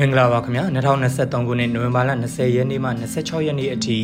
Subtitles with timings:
[0.00, 0.64] မင်္ဂလာပါခင်ဗျာ
[1.06, 3.98] 2023ခုနှစ်နိုဝင်ဘာလ20ရက်နေ့မှ26ရက်နေ့အထိ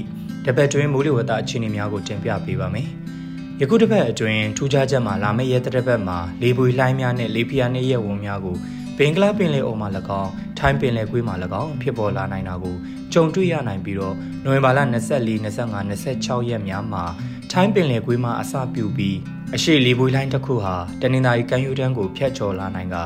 [0.44, 2.89] တပတ်တွင်းမိုးလေဝသအခြေအနေများကိုတင်ပြပေးပါမယ်။
[3.60, 8.57] ယခုတစ်ပတ်အတွင်းထူးခြားချက်မှာလာမယ့်ရက်တစ်ပတ်မှာလေပွေလှိုင်းများနဲ့လေပြာနဲ့ရက်ဝန်းများကို
[8.99, 9.89] ဘင်္ဂလားပင်လယ်အော်မှာ၎
[10.21, 12.77] င်းထိုင်းပင်လယ်ကွေးမှာ၎င်းဖြစ်ပေါ်လာနိုင်တာကို
[13.13, 14.15] ကြုံတွေ့ရနိုင်ပြီးတော့
[14.45, 17.05] နိုဝင်ဘာလ24 25 26ရက်များမှာ
[17.53, 19.17] ထိုင်းပင်လယ်ကွေးမှာအစပြုပြီး
[19.55, 22.97] အရှိလေပွေလှိုင်းတစ်ခုဟာတနင်္သာရီကမ်းရိုးတန်းကိုဖျက်ချော်လာနိုင်က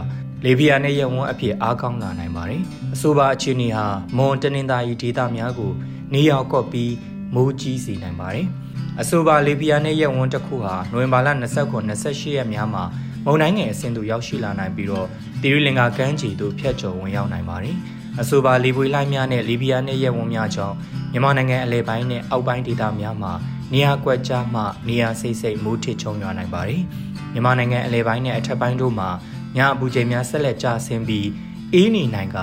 [0.45, 2.63] လေဗီယာနဲ့ရဲဝန်းအဖြစ်အားကောင်းလာနိုင်ပါတယ်။
[2.95, 5.73] အဆိုပါအခြေအနေဟာမွန်တနင်္သာရီဒေသများကို
[6.15, 6.95] နေရောက်ကော့ပြီး
[7.35, 8.47] မိုးကြီးစေနိုင်ပါတယ်။
[9.01, 11.33] အဆိုပါလေဗီယာနဲ့ရဲဝန်းတစ်ခုဟာနိုဝင်ဘာလ29
[11.89, 12.85] 28ရက်များမှာ
[13.25, 15.07] မုန်တိုင်းငယ်အဆင့်သို့ရောက်ရှိလာနိုင်ပြီးတော့
[15.43, 17.77] တီရီလင်္ကာကမ်းခြေသို့ဖျက်ချော်ဝင်ရောက်နိုင်ပါတယ်။
[18.21, 20.77] အဆိုပါလေပွေလှိုင်းများနဲ့လီဗီယာနဲ့ရဲဝန်းများကြောင့်
[21.13, 23.33] မြန်မာနိုင်ငံအလဲပိုင်းနဲ့အောက်ပိုင်းဒေသများမှာ
[23.73, 26.83] နေရာကွက်ကြားမှနေရာစိတ်စိတ်မိုးထစ်ချုံရွာနိုင်ပါတယ်။
[27.33, 29.09] မြန်မာနိုင်ငံအလဲပိုင်းနဲ့အထက်ပိုင်းတို့မှာ
[29.57, 31.29] ညအပူချိန်များဆက်လက်ကျဆင်းပြီး
[31.75, 32.39] အေးနေနိုင်က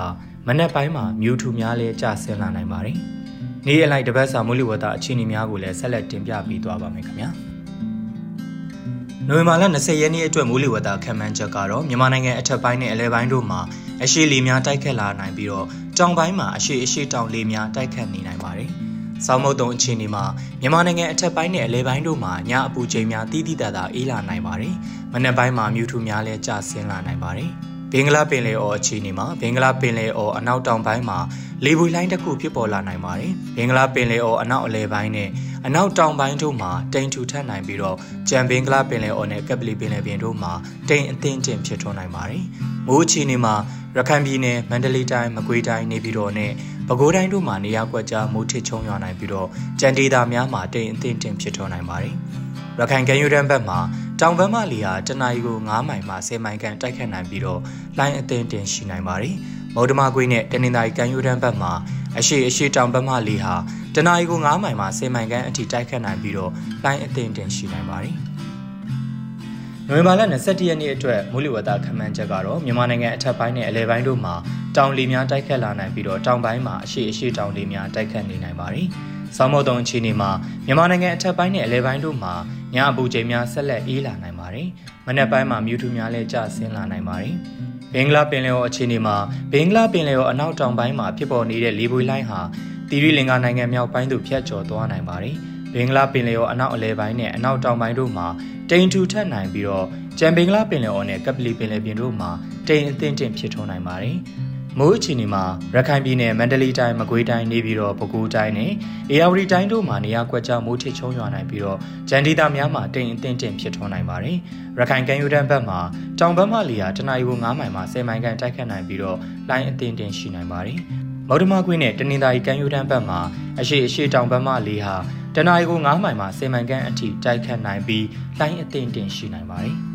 [0.48, 2.98] မနက်ပိုင်းမှာမြူထူများလည်းကျဆင်းလာနိုင်ပါတယ်။
[3.66, 7.30] နေ့အလိုက်တပတ်စာမိုးလေဝသအခြေအနေများကိုလည်းဆက်လက်တင်ပြပေးသွားပါမယ်ခင်ဗျာ။
[9.28, 13.60] နိုဝင်ဘာလ20ရက်နေ့အတွက်မိုးလေဝသခန့်မှန်းချက်ကတော့မြန်မာနိုင်ငံအထက်ပိုင်းနဲ့အလဲပိုင်းတို့မှာ
[14.04, 18.72] အရှိလေများတိုက်ခတ်လာနိုင်ပြီးတော့တောင်ပိုင်းမှာအရှိအရှိတောင်လေများတိုက်ခတ်နေနိုင်ပါတယ်။
[19.26, 20.26] ဆောင်းမုတ်တုံအခြေအနေမှာ
[20.62, 24.76] မြန်မာနိုင်ငံအထက်ပိုင်းနဲ့အလဲပိုင်းတို့မှာညအပူချိန်များတီးတီးတသာအေးလာနိုင်ပါတယ်။
[25.14, 27.52] မနက်ပိုင်းမှာမြူထူများလည်းကျဆင်းလာနိုင်ပါတယ်။
[27.98, 31.20] ဘင်္ဂလားပင်လယ်အော်အခြေအနေမှာဘင်္ဂလားပင်လယ်အော်အနောက်တောင်ပိုင်းမှာ
[31.66, 35.30] လေပွေလိုင်းတစ်ခုဖြစ်ပေါ်လာနိုင်ပါတယ်။ဘင်္ဂလားပင်လယ်အော်အနောက်အလဲပိုင်းနဲ့
[35.66, 37.98] အနောက်တောင်ပိုင်းတို့မှာတိမ်ထူထပ်နိုင်ပြီးတော့
[38.30, 40.54] ကြံဘင်္ဂလားပင်လယ်အော်နဲ့ကပလီပင်လယ်ပြင်တို့မှာ
[40.90, 42.44] တိမ်အသင်းတင်ဖြစ်ထွန်းနိုင်ပါတယ်။
[42.88, 43.56] မိုးအခြေအနေမှာ
[43.98, 46.52] ရခိုင်ပြည်နယ်မန္တလေးတိုင်းမကွေးတိုင်းနေပြည်တော်နဲ့
[46.88, 49.48] ပဲခူးတိုင်းတို့မှာနေရာကွက်ကြားမိုးထစ်ချုံရွာနိုင်ပြီးတော့
[49.80, 52.16] ကြံဒေတာများမှာတိမ်အသင့်တင်ဖြစ်ထွန်းနိုင်ပါတယ်။
[52.80, 53.80] ရခိုင်ကမ်းရိုးတန်းဘက်မှာ
[54.22, 57.62] တောင်ဘက်မှလေဟာတနအီကို9မိုင်မှ10မိုင်ခန့်တိုက်ခတ်နိုင်ပြီးတော့
[57.98, 59.36] လိုင်းအသင့်တင်ရှိနိုင်ပါတယ်။
[59.76, 61.72] မုဒ္ဓမကွေးနဲ့တနင်္သာရီကမ်းရိုးတန်းဘက်မှာ
[62.20, 63.54] အရှိအရှိတောင်ဘက်မှလေဟာ
[63.96, 66.52] တနအီကို9မိုင်မှ10မိုင်ခန့်အထိတိုက်ခတ်နိုင်ပြီးတော့
[66.84, 68.16] လိုင်းအသင့်တင်ရှိနိုင်ပါတယ်။
[69.88, 74.36] နိုဝင်ဘာလ22ရက်နေ့အတွက်မိုးလေဝသခန့်မှန်းချက်ကတော့မြန်မာနိုင်ငံအထက်ပိုင်းနဲ့အလယ်ပိုင်းတို့မှာ
[74.76, 78.88] တောင်လေများတိုက်ခတ်လာနိုင်ပြီးတော့တောင်ပိုင်းမှာအရှိအရှိတောင်လေများတိုက်ခတ်နေနိုင်ပါတယ်။
[79.36, 80.32] ဆောင်းမုတ်တုံအခြေအနေမှာ
[80.66, 82.34] မြန်မာနိုင်ငံအထက်ပိုင်းနဲ့အလယ်ပိုင်းတို့မှာ
[82.74, 84.68] ညအပူချိန်များဆက်လက်အေးလာနိုင်ပါတယ်။
[85.06, 87.34] မနက်ပိုင်းမှာမြူထူများလည်းကျဆင်းလာနိုင်ပါတယ်။
[87.94, 89.18] ဘင်္ဂလားပင်လယ်အော်အခြေအနေမှာ
[89.52, 92.42] ဘင်္ဂလားပင်လယ်အော်အနောက်တောင်ပိုင်းမှာဖြစ်ပေါ်နေတဲ့လေပွေလိုင်းဟာ
[92.90, 95.36] တီရီလင်္ကာနိုင်ငံမြောက်ပိုင်းသို့ဖြတ်ကျော်သွားနိုင်ပါတယ်။
[95.74, 98.28] ဘင်္ဂလားပင်လယ်အော်အနောက်အလဲပိုင်းနဲ့အနောက်တောင်ပိုင်းတို့မှာ
[98.70, 99.88] တိမ်ထူထပ်နိုင်ပြီးတော့
[100.20, 102.30] ကြံဘင်္ဂလားပင်လယ်အော်နဲ့ကပလီပင်လယ်ပြင်တို့မှာ
[102.68, 104.18] တိမ်အသင့်တင်ဖြစ်ထွန်းနိုင်ပါတယ်။
[104.80, 105.44] မိုးအခြေအနေမှာ
[105.76, 108.72] ရခိုင်ပြည်နယ်မန္တလေးတိုင်းမကွေးတိုင်းနေပြည်တော်ပဲခူးတိုင်းနဲ့
[109.10, 111.78] အေရဝတီတိုင်းတို့မှာနေရာကွက်ကြားမိုးထစ်ချုံရွာနိုင်ပြီးတော့
[112.10, 114.38] ဂျန်ဒီတာများမှာတိမ်အသင့်တင်ဖြစ်ထွန်းနိုင်ပါတယ်။
[114.78, 115.80] ရခိုင်ကမ်းရိုးတန်းဘက်မှာ
[116.20, 119.18] တောင်ဘက်မှလေယာတနအီကို9မိုင်မှ10မိုင်ခန့်တိုက်ခတ်နိုင်ပြီးတော့
[119.50, 120.78] လိုင်းအသင့်တင်ရှိနိုင်ပါတယ်။
[121.28, 123.20] မော်ဒမာကွင်းနဲ့တနင်္သာရီကမ်းရိုးတန်းဘက်မှာ
[123.60, 124.96] အရှိအရှိတောင်ဘက်မှလေဟာ
[125.36, 128.06] တနအီကို9မိုင်မှ10မိုင်ခန့်အထိတိုက်ခတ်နိုင်ပြီး
[128.40, 129.78] လိုင်းအသင့်တင်ရှိနိုင်ပါတယ်။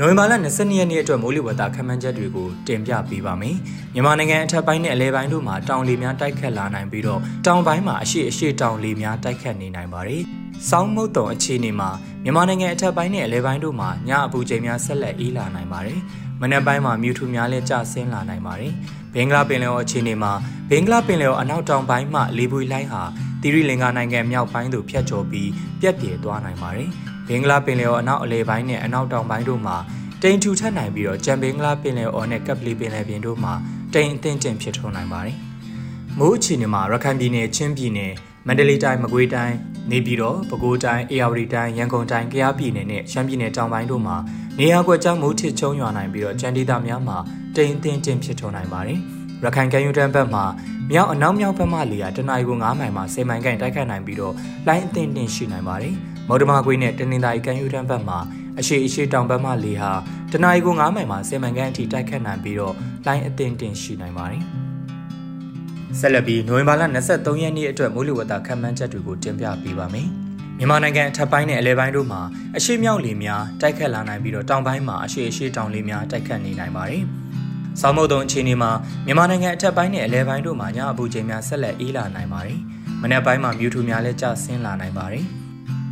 [0.00, 3.56] နိုဝင်ဘာလ22ရက်နေ့အတွက်မိုးလေဝသခန့်မှန်းချက်တွေကိုတင်ပြပေးပါမယ်။
[3.94, 10.22] မြန်မာနိုင်ငံအထက်ပိုင်းနဲ့အလဲပိုင်းတို့မှာတောင်လေများတိုက်ခတ်လာနိုင်ပြီးတော့တောင်ပိုင်းမှာအရှိအရှိတောင်လေများတိုက်ခတ်နေနိုင်ပါတယ်။
[10.68, 11.90] စောင်းမုတ်တုံအခြေအနေမှာ
[12.24, 15.98] မြန်မာနိုင်ငံအထက်ပိုင်းနဲ့အလဲပိုင်းတို့မှာညအပူချိန်များဆက်လက်အေးလာနိုင်ပါတယ်။
[16.40, 18.72] မနက်ပိုင်းမှာမြူထူများလည်းကျဆင်းလာနိုင်ပါတယ်။
[19.14, 20.32] ဘင်္ဂလားပင်လယ်အော်အခြေအနေမှာ
[20.70, 23.02] ဘင်္ဂလားပင်လယ်အော်အနောက်တောင်ပိုင်းမှလေပွေလိုင်းဟာ
[23.42, 26.90] တီရီလင်္ကာနိုင်ငံမြောက်ပိုင်းသို့ဖြတ်ကျော်ပြီးပြက်ပြဲသွားနိုင်ပါတယ်။
[27.28, 29.76] ဘင်္ဂလားပင်လယ်အော်အနောက်အလယ်ပိုင်းနဲ့အနောက်တောင်ပိုင်းတို့မှာ
[30.22, 33.52] တိမ်ထူထပ်နိုင်ပြီးတော့ကြံဘင်္ဂလားပင်လယ်အော်နဲ့ကပ်ပလီပင်လယ်ပြင်တို့မှာ
[33.94, 35.36] တိမ်အသင့်တင်ဖြစ်ထွန်းနိုင်ပါတယ်။
[36.18, 38.12] မိုးအခြေအနေမှာရခိုင်ပြည်နယ်ချင်းပြည်နယ်
[38.46, 39.56] မန္တလေးတိုင်းမကွေးတိုင်း
[39.90, 44.16] နေပြည်တော်ပဲခူးတိုင်းအေရဝတီတိုင်းရန်ကုန်တိုင်းကယားပြည်နယ်နဲ့ရှမ်းပြည်နယ်တောင်ပိုင်းတို့မှာ
[44.58, 47.16] နေရာကွက်ကြားမိုးထစ်ချုံရွာနိုင်ပြီးတော့ကြံဒေသများမှာ
[47.56, 48.98] တိမ်အသင့်တင်ဖြစ်ထွန်းနိုင်ပါတယ်။
[49.44, 50.44] ရခိုင်ကမ်းရိုးတန်းဘက်မှာ
[50.92, 54.34] မြောက်အနောက်မြောက်ဘက်မှလေယာတနအီကို9မိုင်မှ10မိုင်ခန့်တိုက်ခတ်နိုင်ပြီးတော့
[54.66, 55.94] လိုင်းအသင့်တင်ရှိနိုင်ပါတယ်။
[56.28, 58.18] မော်ဒမာကွေးနဲ့တနင်္သာရီကမ်းရိုးတန်းဘက်မှာ
[58.58, 59.92] အရှိအရှိတောင်ဘက်မှလေဟာ
[60.32, 62.74] တနအီကို9မိုင်မှ10မိုင်ခန့်အထိတိုက်ခတ်နိုင်ပြီးတော့
[63.06, 64.42] လိုင်းအသင်တင်ရှိနိုင်ပါတယ်။
[65.98, 66.82] ဆက်လက်ပြီးနိုဝင်ဘာလ
[67.12, 70.08] 23ရက်နေ့အတွက်မိုးလေဝသခန့်မှန်းချက်တွေကိုတင်ပြပေးပါမယ်။
[70.58, 72.20] မြန်မာနိုင်ငံအထက်ပိုင်းနဲ့အလဲပိုင်းတို့မှာ
[72.56, 77.02] အရှိမြောက်လေများတိုက်ခတ်လာနိုင်ပြီးတော့တောင်ပိုင်းမှာအရှိအရှိတောင်လေများတိုက်ခတ်နေနိုင်ပါတယ်။
[77.80, 78.70] ဆောင်းမုတ်တုံအခြေအနေမှာ
[79.06, 82.58] မြန်မာနိုင်ငံအထက်ပိုင်းနဲ့အလဲပိုင်းတို့မှာညအပူချိန်များဆက်လက်အေးလာနိုင်ပါတယ်။
[83.02, 85.26] မနက်ပိုင်းမှာမြူထူများလည်းကျဆင်းလာနိုင်ပါတယ်။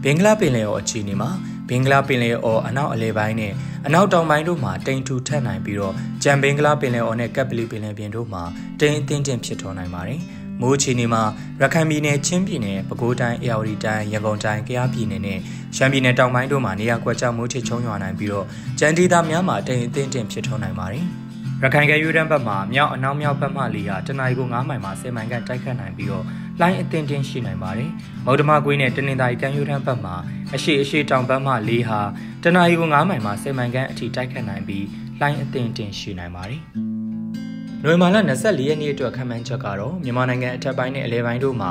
[0.05, 1.31] ဘင်္ဂလားပင်လယ်အော်အခြေအနေမှာ
[1.69, 3.53] ဘင်္ဂလားပင်လယ်အော်အနောက်အလယ်ပိုင်းနဲ့
[3.87, 8.43] အနောက်တောင်ပိုင်းတို့မှာတိမ်ထူထပ်နိုင်ပြီးတော့ကြံဘင်္ဂလားပင်လယ်အော်နဲ့ကပ်ပလီပင်လယ်ပြင်တို့မှာ
[8.81, 10.21] တိမ်အသင်းတင်ဖြစ်ထွန်းနိုင်ပါတယ်။
[10.61, 11.23] မိုးအခြေအနေမှာ
[11.61, 15.39] ရခိုင်ပြည်နယ်ချင်းပြည်နယ်ပဲခူးတိုင်းအေရဝတီတိုင်းရန်ကုန်တိုင်းကယားပြည်နယ်နဲ့
[15.77, 18.47] ရှမ်းပြည်နယ်တောင်ပိုင်းတို့မှာနေရာကွက်ကြားမိုးထစ်ချုံရွာနိုင်ပြီးတော့
[18.79, 21.07] ကြံဒေသများမှာတိမ်အသင်းတင်ဖြစ်ထွန်းနိုင်ပါတယ်။
[21.65, 26.25] ရရခိုင်ကယူရန်ဘက်မှာမြောက်အနောက်မြောက်ဘက်မှလီဟာတနင်္လာရီကို9မိုင်မှာ10မိုင်ခန့်တိုက်ခတ်နိုင်ပြီးတော့
[26.61, 27.91] လိုင်းအသင်တင်ရှိနိုင်ပါတယ်။
[28.27, 30.15] မုဒ္ဓမကွေးနဲ့တနင်္သာရီကမ်းရိုးတန်းဘက်မှာ
[30.55, 32.01] အရှိအရှိတောင်ဘက်မှလီဟာ
[32.43, 34.87] တနင်္လာရီကို9မိုင်မှာ10မိုင်ခန့်အထိတိုက်ခတ်နိုင်ပြီး
[35.21, 36.61] လိုင်းအသင်တင်ရှိနိုင်ပါတယ်။
[37.83, 41.71] နိုဝင်ဘာလ24ရက်နေ့အတွက်ခန့်မှန်းချက်ကတော့မြန်မာနိုင်ငံအထက်ပိုင်းနဲ့အလဲပိုင်းတို့မှာ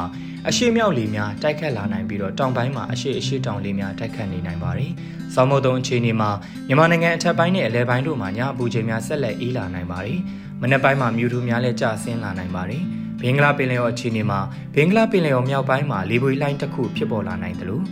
[0.50, 4.92] အရှိမြောက်လေများတိုက်ခတ်လာနိုင်ပြီးတော့တောင်ပိုင်းမှာအရှိအရှိတောင်လေများတိုက်ခတ်နေနိုင်ပါတယ်။
[5.34, 6.30] ဆောင်းမုတ်တုံအခြေအနေမှာ
[6.68, 10.20] မြန်မာနိုင်ငံအထက်ပိုင်းနဲ့အလဲပိုင်းတို့မှာညအပူချိန်များဆက်လက်အေးလာနိုင်ပါတယ်။
[10.62, 12.84] မနက်ပိုင်းမှာမြူထူများလည်းကျဆင်းလာနိုင်ပါတယ်။
[13.22, 14.40] ဘင်္ဂလားပင်လယ်ော်အခြေအနေမှာ
[14.76, 17.84] ဘင်္ဂလားပင်လယ်ော်မြောက်ပိုင်းမှာလေပွေလှိုင်းတစ်ခုဖြစ်ပေါ်လာနိုင်တယ်လို့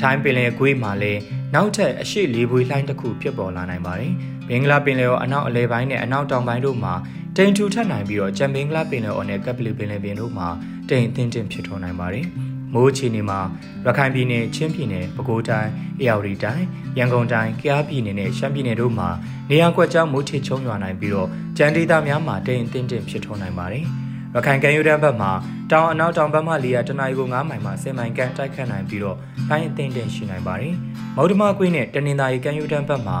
[0.00, 1.20] ထိုင်းပင်လယ်ကွေးမှာလည်း
[1.54, 4.12] နောက်ထပ်အရှိလေပွေလှိုင်းတစ်ခုဖြစ်ပေါ်လာနိုင်ပါတယ်။
[4.48, 6.94] ဘင်္ဂလားပင်လယ်ော်အနောက်အလဲပိုင်းနဲ့အနောက်တောင်ပိုင်းတို့မှာ
[7.36, 10.48] တိမ်ထူထပ်နိုင်ပြီးတော့ကြံဘင်္ဂလားပင်လယ်ော်နဲ့ကပ်ပလီပင်လယ်ပြင်တို့မှာ
[10.88, 12.26] တိမ်အထင်းတင်ဖြစ်ထွန်းနိုင်ပါတယ်။
[12.74, 13.40] မိုးအခြေအနေမှာ
[13.86, 15.70] ရခိုင်ပြည်နယ်ချင်းပြည်နယ်ပဲခူးတိုင်း
[16.00, 16.64] အေရဝတီတိုင်း
[16.98, 19.08] ရန်ကုန်တိုင်းကယားပြည်နယ်နဲ့ရှမ်းပြည်နယ်တို့မှာ
[19.50, 23.86] နေရာကွက်ကြားမိုးထစ်ချုံရွာနိုင်ပြီးတော့ကြံဒေသများမှာတိမ်အထင်းတင်ဖြစ်ထွန်းနိုင်ပါတယ်။
[24.34, 25.32] ရခိုင်ကမ်းရိုးတန်းဘက်မှာ
[25.70, 29.16] တောင်အနောက်တောင်ဘက်မှလေယာတနအီကို9မိုင်မှ10မိုင်ခန့်တိုက်ခတ်နိုင်ပြီးတော့
[29.48, 30.74] တိုင်းအသင့်တင်ရှိနိုင်ပါတယ်။
[31.16, 33.18] မုဒ္ဓမကွေးနဲ့တနင်္သာရီကမ်းရိုးတန်းဘက်မှာ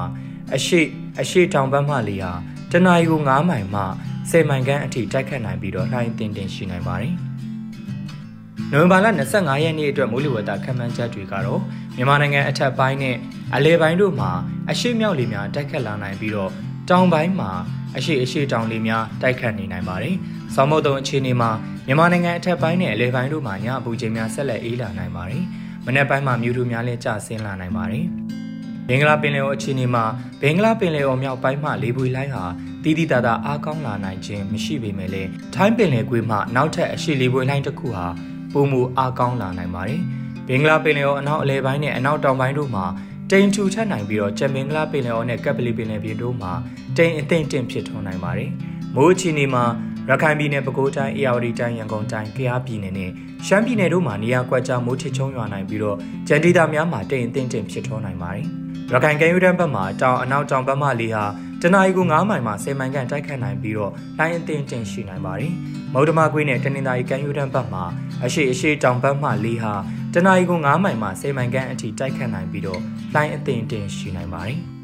[0.54, 0.80] အရှိ
[1.20, 2.30] အရှိတောင်ဘက်မှလေယာ
[2.72, 3.82] တနအီကို9မိုင်မှ
[4.30, 7.14] 10မိုင်ခန့်အထိတိုက်ခတ်နိုင်ပြီးတော့တိုင်းအသင့်တင်ရှိနိုင်ပါတယ်။
[8.72, 11.60] နိုဝင်ဘာလ25ရက်နေ့အတွက်မိုးလေဝသခန့်မှန်းချက်တွေကတော့
[11.96, 13.16] မြန်မာနိုင်ငံအထက်ပိုင်းနဲ့
[13.54, 14.30] အလဲပိုင်းတို့မှာ
[14.70, 16.50] အရှိမြောက်လေများတိုက်ခတ်လာနိုင်ပြီးတော့
[16.90, 17.52] တောင်ပိုင်းမှာ
[17.96, 20.16] အရှိအရှိတောင်လေများတိုက်ခတ်နေနိုင်ပါတယ်။
[20.54, 21.50] ဆောင်းမုတ်တုံအခြေအနေမှာ
[21.86, 25.42] မြန်မာနိုင်ငံအထက်ပိုင်းနဲ့အလဲပိုင်းတို့မှာညအပူချိန်များဆက်လက်အေးလာနိုင်ပါတယ်။
[25.86, 28.04] မနက်ပိုင်းမှာမြူထူများလည်းကျဆင်းလာနိုင်ပါတယ်။
[28.88, 30.04] ဘင်္ဂလားပင်လယ်အော်အခြေအနေမှာ
[30.40, 32.44] ဘင်္ဂလားပင်လယ်အော်မြောက်ပိုင်းမှလေပွေလိုင်းဟာ
[32.82, 38.06] တီးတီးတာတာအားကောင်းလာနိုင်ခြင်းမရှိပေမဲ့လည်းထိုင်းပင်လယ်ကွေးမှနောက်ထပ်အရှိလေပွေလိုင်းတစ်ခုဟာ
[38.52, 40.00] ပုံမူအားကောင်းလာနိုင်ပါတယ်။
[40.48, 42.84] ဘင်္ဂလားပင်လယ်အော်အနောက်အလဲပိုင်းနဲ့အနောက်တောင်ပိုင်းတို့မှာ
[43.30, 46.52] တိမ်ထူထပ်နိုင်ပြီးတော့ကျမင်္ဂလာပင်လယ်အော်နဲ့ကပ်ပလီပင်လယ်ပြင်တို့မှာ
[46.96, 48.50] တိမ်အသင့်တင့်ဖြစ်ထွန်းနိုင်ပါတယ်။
[48.96, 49.64] မိုးချီနေမှာ
[50.08, 53.10] ရခိုင်ပြည်နယ်ပဲခူးတိုင်းအေရဝတီတိုင်းရန်ကုန်တိုင်းကယားပြည်နယ်နဲ့
[53.46, 55.96] ရှမ်းပြည်နယ်တို့မှာနေရာကွက်ကြားမိုးထစ်ချုံရွာနိုင်ပြီးတော့
[56.28, 58.44] ကြံဒေသများမှာတိမ်အသင့်တင့်ဖြစ်ထွန်းနိုင်ပါတယ်။
[58.92, 61.24] ရခိုင်ကမ်းရိုးတန်းဘက်မှာတောင်အနောက်တောင်ဘက်မှလေဟာ
[61.62, 65.52] တနအီကို9မိုင်မှ10မိုင်ခန့်တိုက်ခတ်နိုင်ပြီးတော့လိုင်းအသင့်တင်ရှိနိုင်ပါတယ်။
[65.92, 67.84] မုဒ္ဓမကွေးနဲ့တနင်္သာရီကမ်းရိုးတန်းဘက်မှာ
[68.24, 69.74] အရှိအရှိတောင်ဘက်မှလေဟာ
[70.14, 72.80] တနအီကို9မိုင်မှ10မိုင်ခန့်အထိတိုက်ခတ်နိုင်ပြီးတော့
[73.14, 74.58] လိုင်းအသင့်တင်ရှိနိုင်ပါတယ်။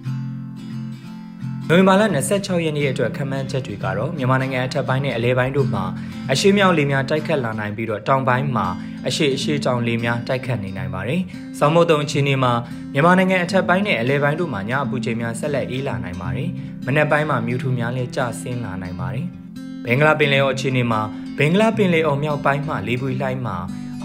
[1.68, 5.84] နိုဝင်ဘာလ26ရက်နေ့အတွက်ခန့်မှန်းချက်တွေကတော့မြန်မာနိုင်ငံအထက်ပိုင်းနဲ့အလဲပိုင်းတို့မှာ
[6.32, 8.66] အရှိမြောက်လေများတိုက်ခတ်လာနိုင်ပြီးတော့တောင်ပိုင်းမှာ
[9.06, 11.20] အရှိအရှိတောင်လေများတိုက်ခတ်နေနိုင်ပါတယ်။
[11.58, 12.52] ဆောင်းမုတ်တုံအခြေအနေမှာ
[12.92, 16.48] မြန်မာနိုင်ငံအထက်ပိုင်းနဲ့အလဲပိုင်းတို့မှာညအပူချိန်များဆက်လက်အေးလာနိုင်ပါတယ်။
[16.86, 19.26] မနက်ပိုင်းမှာမြူထူများလည်းကျဆင်းလာနိုင်ပါတယ်။
[19.84, 21.00] ဘင်္ဂလားပင်လယ်အော်အခြေအနေမှာ
[21.38, 23.56] ဘင်္ဂလားပင်လယ်အော်မြောက်ပိုင်းမှာလေပွေလှိုင်းမှာ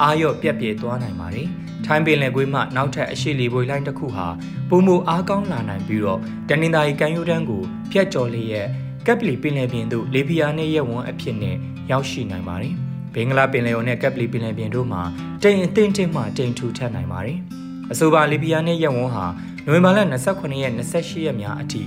[0.01, 1.47] အာရော့ပြက်ပြဲသွားနိုင်ပါတယ်။
[1.85, 4.27] ထိုင်းပင်လယ်ကွေးမှနောက်ထပ်အရှိလီပွေလိုင်းတစ်ခုဟာ
[4.69, 6.19] ပုံမအားကောင်းလာနိုင်ပြီးတော့
[6.49, 7.61] တနင်္သာရီကမ်းရိုးတန်းကို
[7.91, 8.67] ဖျက်ကျော်လျက်
[9.05, 11.55] ကပ်ပလီပင်လယ်ပြင်သို့လေပြာနဲ့ရဲဝန်းအဖြစ်နဲ့
[11.91, 12.73] ရောက်ရှိနိုင်ပါတယ်။
[13.13, 15.01] ဘင်္ဂလားပင်လယ်ော်နဲ့ကပ်ပလီပင်လယ်ပြင်တို့မှာ
[15.43, 17.37] တိမ်အထင်ထင်မှတိမ်ထူထပ်နိုင်ပါတယ်။
[17.91, 19.25] အဆိုပါလေပြာနဲ့ရဲဝန်းဟာ
[19.65, 19.99] နိုဝင်ဘာလ
[20.29, 21.81] 28ရက်28ရက်များအထိ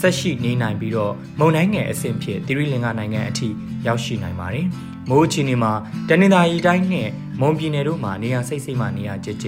[0.00, 3.48] ဆက်ရှိနေနိုင်ပြီးတော့မုန်တိုင်းငယ်အဆင့်ဖြစ်သီရိလင်္ကာနိုင်ငံအထိ
[3.86, 4.66] ရောက်ရှိနိုင်ပါတယ်။
[5.08, 5.72] မိုးချီနေမှာ
[6.08, 7.08] တနင်္သာရီတိုင်းနဲ့
[7.40, 9.46] မွန်ပြည်နယ်တို့မှာနေရာစိတ်စိတ်မှနေရာကျကျ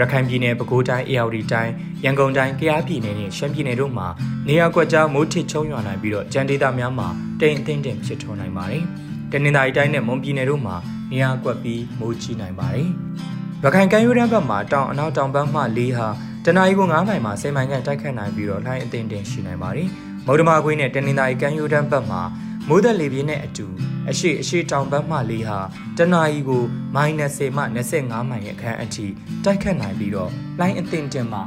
[0.00, 1.72] ရခိုင်ပြည်နယ်ပဲခူးတိုင်းအေရဝတီတိုင်း
[2.04, 4.06] ရန်ကုန်တိုင်းကယားပြည်နယ်နဲ့ရှမ်းပြည်နယ်တို့မှာ
[4.48, 7.08] နေရာကွက်ကြားမိုးထစ်ချုံရွာနိုင်ပြီးတော့ကြံဒေသများမှာ
[7.40, 8.82] တိမ်အထင်းတင်ဖြစ်ထွန်းနိုင်ပါတယ်။
[9.32, 10.76] တနင်္သာရီတိုင်းနဲ့မွန်ပြည်နယ်တို့မှာ
[11.12, 12.88] နေရာကွက်ပြီးမိုးကြီးနိုင်ပါတယ်။
[13.62, 16.08] ရခိုင်ကမ်းရိုးတန်းဘက်မှာတောင်အနောက်တောင်ဘက်မှလေးဟာ
[16.44, 19.88] တနအီကို9မိုင်မှာ10မိုင်ခန့်တိုက်ခတ်နိုင်ပြီးတော့လှိုင်းအထင်းတင်ရှိနိုင်ပါတယ်။
[20.26, 22.22] မုဒ္ဓမာခွေးနဲ့တနင်္သာရီကမ်းရိုးတန်းဘက်မှာ
[22.68, 23.66] မိုးသက်လေပြင်းနဲ့အတူ
[24.10, 25.58] အရှိအရှိတောင်ဘက်မှလေးဟာ
[25.98, 26.62] တနအီကို
[26.94, 27.62] မိုင်20မှ
[27.96, 29.06] 25မိုင်ရဲ့အခန်းအထိ
[29.44, 31.40] တိုက်ခတ်နိုင်ပြီးတော့လိုင်းအသင့်တင်မှ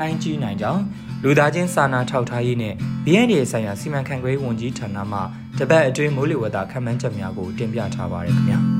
[0.00, 0.82] လိုင်းကြီးနိုင်ကြောင်း
[1.22, 2.74] လူသားချင်းစာနာထောက်ထားရေးနဲ့
[3.04, 5.18] BND ဆိုင်ရာစီမံခန့်ခွဲဝန်ကြီးဌာနမှ
[5.58, 8.60] တပတ်အတွင်းမိုးလေဝသခန့်မှန်းချက်များကိုတင်ပြထားပါရခင်ဗျာ။